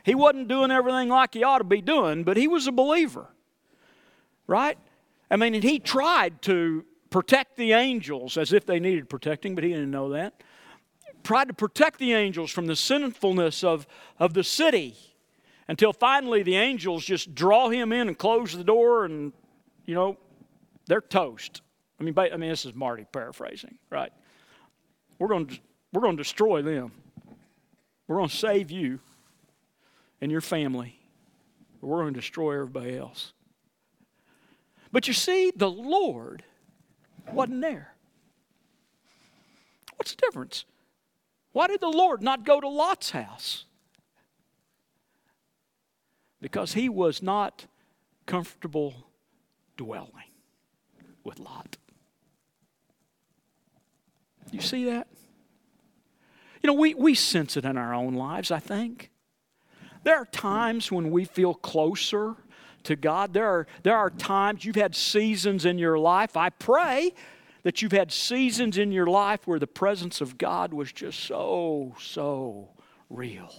[0.06, 3.28] He wasn't doing everything like he ought to be doing, but he was a believer.
[4.46, 4.78] Right?
[5.30, 9.64] I mean, and he tried to protect the angels as if they needed protecting, but
[9.64, 10.42] he didn't know that.
[11.24, 13.88] Tried to protect the angels from the sinfulness of,
[14.20, 14.96] of the city
[15.68, 19.34] until finally the angels just draw him in and close the door, and,
[19.86, 20.18] you know,
[20.86, 21.62] they're toast.
[22.00, 24.14] I mean, I mean, this is Marty paraphrasing, right?
[25.20, 25.60] We're going to,
[25.94, 26.92] we're going to destroy them.
[28.08, 29.00] We're going to save you
[30.22, 31.00] and your family.
[31.82, 33.34] but We're going to destroy everybody else.
[34.92, 36.44] But you see, the Lord
[37.32, 37.94] wasn't there.
[39.98, 40.66] What's the difference?
[41.52, 43.66] Why did the Lord not go to Lot's house?
[46.40, 47.66] Because he was not
[48.26, 48.94] comfortable
[49.76, 50.12] dwelling
[51.24, 51.78] with Lot.
[54.52, 55.08] You see that?
[56.64, 59.12] You know, we, we sense it in our own lives, I think.
[60.04, 62.36] There are times when we feel closer
[62.84, 63.34] to God.
[63.34, 66.38] There are, there are times you've had seasons in your life.
[66.38, 67.14] I pray
[67.64, 71.96] that you've had seasons in your life where the presence of God was just so,
[72.00, 72.70] so
[73.10, 73.54] real.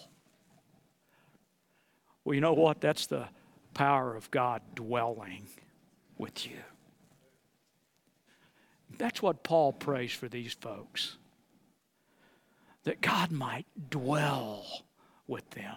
[2.25, 2.81] Well, you know what?
[2.81, 3.29] That's the
[3.75, 5.47] power of God dwelling
[6.17, 6.57] with you.
[8.99, 11.17] That's what Paul prays for these folks
[12.85, 14.65] that God might dwell
[15.27, 15.77] with them,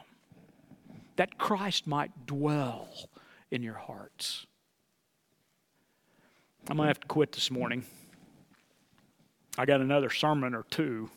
[1.18, 2.88] that Christ might dwell
[3.52, 4.46] in your hearts.
[6.70, 7.84] I'm going to have to quit this morning.
[9.58, 11.10] I got another sermon or two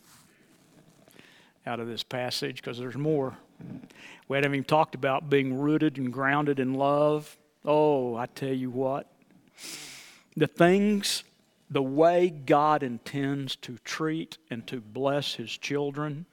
[1.66, 3.36] out of this passage because there's more.
[4.26, 7.36] We haven't even talked about being rooted and grounded in love.
[7.64, 9.10] Oh, I tell you what.
[10.36, 11.22] The things,
[11.74, 16.24] the way God intends to treat and to bless His children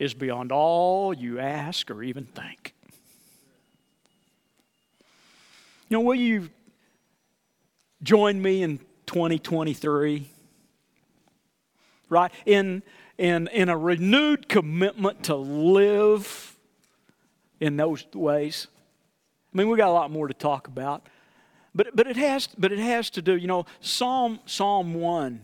[0.00, 2.74] is beyond all you ask or even think.
[5.88, 6.50] You know, will you
[8.02, 10.28] join me in 2023?
[12.08, 12.32] Right?
[12.44, 12.82] In,
[13.18, 16.56] in, in a renewed commitment to live
[17.60, 18.66] in those ways.
[19.54, 21.08] I mean, we got a lot more to talk about.
[21.74, 25.40] But, but, it has, but it has to do, you know, Psalm, Psalm 1,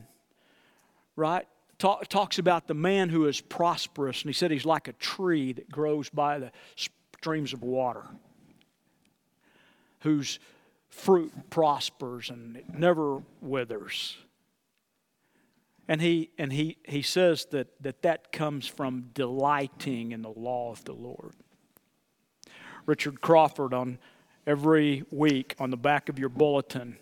[1.17, 1.47] right,
[1.79, 4.23] talk, talks about the man who is prosperous.
[4.23, 6.53] And he said he's like a tree that grows by the
[7.21, 8.05] streams of water
[10.01, 10.39] whose
[10.89, 14.17] fruit prospers and it never withers.
[15.87, 20.71] And he, and he, he says that, that that comes from delighting in the law
[20.71, 21.33] of the Lord.
[22.85, 23.99] Richard Crawford, on
[24.49, 26.97] every week on the back of your bulletin,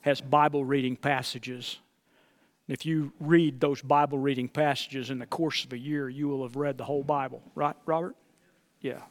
[0.00, 1.78] has Bible reading passages.
[2.66, 6.42] If you read those Bible reading passages in the course of a year, you will
[6.42, 8.16] have read the whole Bible, right, Robert?
[8.80, 9.02] Yeah.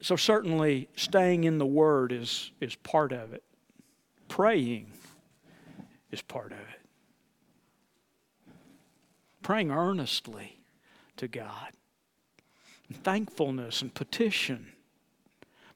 [0.00, 3.42] So, certainly, staying in the Word is, is part of it.
[4.28, 4.92] Praying
[6.10, 6.80] is part of it.
[9.42, 10.60] Praying earnestly
[11.18, 11.72] to God.
[12.88, 14.72] And thankfulness and petition.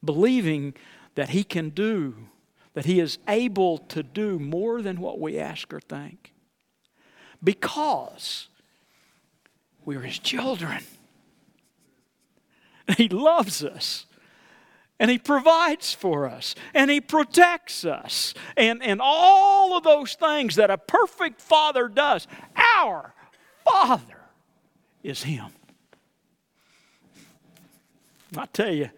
[0.05, 0.75] Believing
[1.15, 2.29] that He can do,
[2.75, 6.33] that He is able to do more than what we ask or think.
[7.43, 8.49] Because
[9.85, 10.83] we are His children.
[12.97, 14.07] He loves us
[15.01, 20.57] and He provides for us, and He protects us, and, and all of those things
[20.57, 22.29] that a perfect Father does.
[22.77, 23.15] Our
[23.65, 24.21] Father
[25.03, 25.47] is Him.
[28.37, 28.91] I tell you,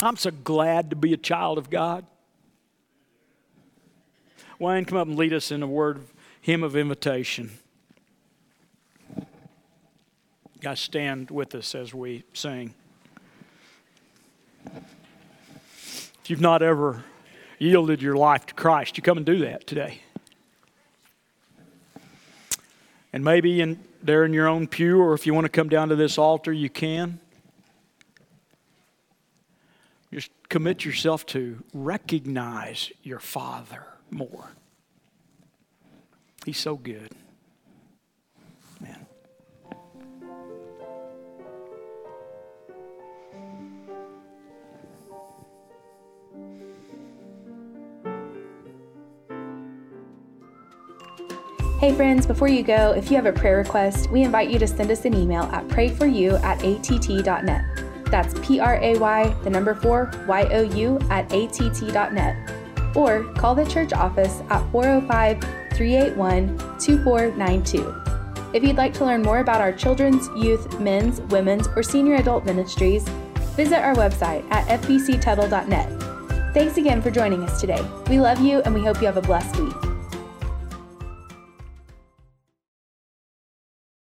[0.00, 2.04] I'm so glad to be a child of God.
[4.58, 7.50] Wayne, come up and lead us in a word of hymn of invitation.
[10.60, 12.72] guys, stand with us as we sing.
[14.64, 17.02] If you've not ever
[17.58, 20.02] yielded your life to Christ, you come and do that today.
[23.12, 25.88] And maybe in, there in your own pew, or if you want to come down
[25.88, 27.18] to this altar, you can.
[30.12, 34.50] Just commit yourself to recognize your Father more.
[36.44, 37.10] He's so good.
[38.78, 39.06] Man.
[51.78, 54.66] Hey friends, before you go, if you have a prayer request, we invite you to
[54.66, 57.91] send us an email at prayforyou at att.net.
[58.12, 62.36] That's P R A Y, the number 4, Y O U at att.net.
[62.94, 65.40] Or call the church office at 405
[65.74, 68.02] 381 2492.
[68.52, 72.44] If you'd like to learn more about our children's, youth, men's, women's, or senior adult
[72.44, 73.08] ministries,
[73.56, 76.52] visit our website at fbctuttle.net.
[76.52, 77.82] Thanks again for joining us today.
[78.10, 79.91] We love you and we hope you have a blessed week.